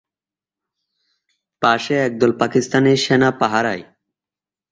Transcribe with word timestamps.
পাশে 1.61 1.93
একদল 2.07 2.31
পাকিস্তানি 2.41 2.91
সেনা 2.97 3.29
পাহারায়। 3.39 3.83